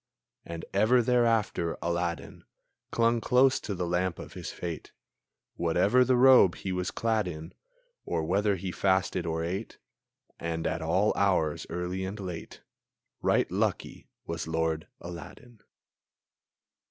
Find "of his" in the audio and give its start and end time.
4.17-4.49